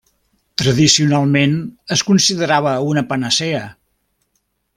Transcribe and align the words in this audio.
Tradicionalment 0.61 1.53
es 1.97 2.03
considerava 2.09 2.73
una 2.95 3.05
panacea. 3.13 3.63